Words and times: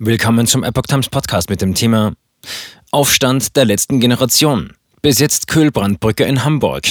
Willkommen 0.00 0.46
zum 0.46 0.62
Epoch 0.62 0.84
Times 0.84 1.08
Podcast 1.08 1.50
mit 1.50 1.60
dem 1.60 1.74
Thema 1.74 2.12
Aufstand 2.92 3.56
der 3.56 3.64
letzten 3.64 3.98
Generation. 3.98 4.74
Bis 5.02 5.18
jetzt 5.18 5.48
Kühlbrandbrücke 5.48 6.22
in 6.22 6.44
Hamburg. 6.44 6.84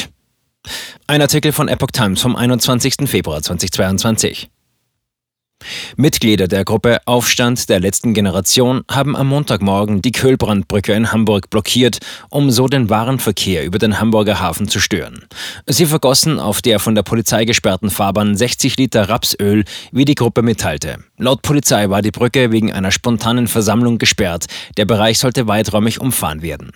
Ein 1.07 1.21
Artikel 1.21 1.53
von 1.53 1.69
Epoch 1.69 1.91
Times 1.93 2.21
vom 2.21 2.35
21. 2.35 3.09
Februar 3.09 3.41
2022. 3.41 4.49
Mitglieder 5.95 6.47
der 6.47 6.63
Gruppe 6.63 6.99
Aufstand 7.05 7.69
der 7.69 7.79
letzten 7.79 8.13
Generation 8.13 8.83
haben 8.89 9.15
am 9.15 9.27
Montagmorgen 9.27 10.01
die 10.01 10.11
Köhlbrandbrücke 10.11 10.93
in 10.93 11.11
Hamburg 11.11 11.49
blockiert, 11.49 11.97
um 12.29 12.51
so 12.51 12.67
den 12.67 12.89
Warenverkehr 12.89 13.65
über 13.65 13.79
den 13.79 13.99
Hamburger 13.99 14.39
Hafen 14.39 14.67
zu 14.67 14.79
stören. 14.79 15.25
Sie 15.65 15.87
vergossen 15.87 16.39
auf 16.39 16.61
der 16.61 16.79
von 16.79 16.93
der 16.93 17.03
Polizei 17.03 17.45
gesperrten 17.45 17.89
Fahrbahn 17.89 18.37
60 18.37 18.77
Liter 18.77 19.09
Rapsöl, 19.09 19.63
wie 19.91 20.05
die 20.05 20.15
Gruppe 20.15 20.43
mitteilte. 20.43 20.99
Laut 21.17 21.41
Polizei 21.41 21.89
war 21.89 22.01
die 22.01 22.11
Brücke 22.11 22.51
wegen 22.51 22.71
einer 22.71 22.91
spontanen 22.91 23.47
Versammlung 23.47 23.97
gesperrt. 23.97 24.45
Der 24.77 24.85
Bereich 24.85 25.17
sollte 25.17 25.47
weiträumig 25.47 25.99
umfahren 25.99 26.43
werden. 26.43 26.71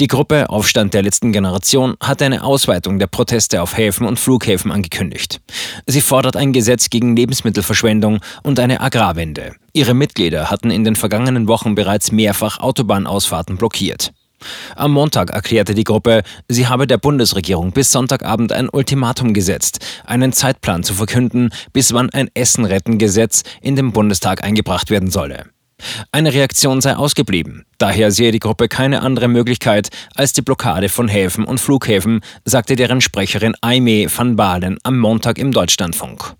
Die 0.00 0.06
Gruppe 0.06 0.48
Aufstand 0.48 0.94
der 0.94 1.02
letzten 1.02 1.32
Generation 1.32 1.96
hat 2.00 2.22
eine 2.22 2.44
Ausweitung 2.44 2.98
der 2.98 3.08
Proteste 3.08 3.60
auf 3.62 3.76
Häfen 3.76 4.06
und 4.06 4.18
Flughäfen 4.18 4.70
angekündigt. 4.70 5.40
Sie 5.86 6.00
fordert 6.00 6.36
ein 6.36 6.52
Gesetz 6.52 6.90
gegen 6.90 7.16
Lebensmittelverschwendung 7.16 8.20
und 8.42 8.60
eine 8.60 8.80
Agrarwende. 8.80 9.56
Ihre 9.72 9.94
Mitglieder 9.94 10.50
hatten 10.50 10.70
in 10.70 10.84
den 10.84 10.96
vergangenen 10.96 11.48
Wochen 11.48 11.74
bereits 11.74 12.12
mehrfach 12.12 12.60
Autobahnausfahrten 12.60 13.56
blockiert. 13.56 14.12
Am 14.76 14.92
Montag 14.92 15.30
erklärte 15.30 15.74
die 15.74 15.84
Gruppe, 15.84 16.22
sie 16.46 16.68
habe 16.68 16.86
der 16.86 16.98
Bundesregierung 16.98 17.72
bis 17.72 17.90
Sonntagabend 17.90 18.52
ein 18.52 18.68
Ultimatum 18.68 19.34
gesetzt, 19.34 19.84
einen 20.04 20.32
Zeitplan 20.32 20.84
zu 20.84 20.94
verkünden, 20.94 21.50
bis 21.72 21.92
wann 21.92 22.10
ein 22.10 22.30
Essenrettengesetz 22.34 23.42
in 23.60 23.74
den 23.74 23.92
Bundestag 23.92 24.44
eingebracht 24.44 24.90
werden 24.90 25.10
solle. 25.10 25.46
Eine 26.12 26.32
Reaktion 26.32 26.80
sei 26.80 26.96
ausgeblieben. 26.96 27.64
Daher 27.78 28.10
sehe 28.10 28.32
die 28.32 28.38
Gruppe 28.38 28.68
keine 28.68 29.02
andere 29.02 29.28
Möglichkeit 29.28 29.88
als 30.14 30.32
die 30.32 30.42
Blockade 30.42 30.88
von 30.88 31.08
Häfen 31.08 31.44
und 31.44 31.60
Flughäfen, 31.60 32.20
sagte 32.44 32.76
deren 32.76 33.00
Sprecherin 33.00 33.54
Aime 33.60 34.06
van 34.14 34.36
Baalen 34.36 34.78
am 34.82 34.98
Montag 34.98 35.38
im 35.38 35.52
Deutschlandfunk. 35.52 36.34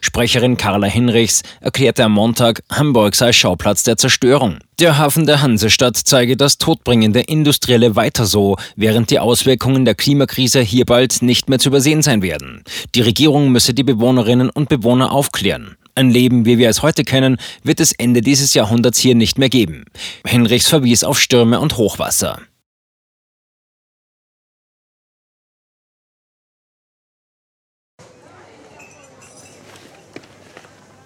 Sprecherin 0.00 0.56
Carla 0.56 0.86
Hinrichs 0.86 1.42
erklärte 1.60 2.04
am 2.04 2.12
Montag, 2.12 2.62
Hamburg 2.70 3.16
sei 3.16 3.32
Schauplatz 3.32 3.82
der 3.82 3.96
Zerstörung. 3.96 4.58
Der 4.78 4.98
Hafen 4.98 5.26
der 5.26 5.42
Hansestadt 5.42 5.96
zeige 5.96 6.36
das 6.36 6.58
todbringende 6.58 7.20
Industrielle 7.20 7.96
weiter 7.96 8.26
so, 8.26 8.56
während 8.76 9.10
die 9.10 9.18
Auswirkungen 9.18 9.84
der 9.84 9.94
Klimakrise 9.94 10.60
hier 10.60 10.84
bald 10.84 11.22
nicht 11.22 11.48
mehr 11.48 11.58
zu 11.58 11.70
übersehen 11.70 12.02
sein 12.02 12.22
werden. 12.22 12.62
Die 12.94 13.00
Regierung 13.00 13.50
müsse 13.50 13.74
die 13.74 13.84
Bewohnerinnen 13.84 14.50
und 14.50 14.68
Bewohner 14.68 15.12
aufklären. 15.12 15.76
Ein 15.96 16.10
Leben, 16.10 16.44
wie 16.44 16.58
wir 16.58 16.68
es 16.68 16.82
heute 16.82 17.04
kennen, 17.04 17.36
wird 17.62 17.78
es 17.78 17.92
Ende 17.92 18.20
dieses 18.20 18.52
Jahrhunderts 18.52 18.98
hier 18.98 19.14
nicht 19.14 19.38
mehr 19.38 19.48
geben. 19.48 19.84
Hinrichs 20.26 20.66
verwies 20.66 21.04
auf 21.04 21.20
Stürme 21.20 21.60
und 21.60 21.76
Hochwasser. 21.76 22.40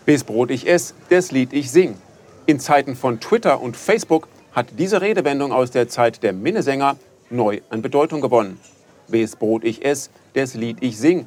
Bis 0.06 0.24
Brot 0.24 0.50
ich 0.50 0.66
ess, 0.66 0.94
das 1.10 1.32
Lied 1.32 1.52
ich 1.52 1.70
sing. 1.70 1.98
In 2.46 2.58
Zeiten 2.58 2.96
von 2.96 3.20
Twitter 3.20 3.60
und 3.60 3.76
Facebook 3.76 4.26
hat 4.52 4.68
diese 4.78 5.02
Redewendung 5.02 5.52
aus 5.52 5.70
der 5.70 5.90
Zeit 5.90 6.22
der 6.22 6.32
Minnesänger 6.32 6.96
neu 7.28 7.60
an 7.68 7.82
Bedeutung 7.82 8.22
gewonnen. 8.22 8.58
Bis 9.08 9.36
Brot 9.36 9.64
ich 9.64 9.84
ess, 9.84 10.08
das 10.32 10.54
Lied 10.54 10.78
ich 10.80 10.96
sing 10.96 11.26